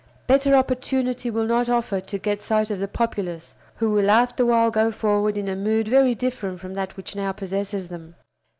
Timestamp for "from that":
6.59-6.97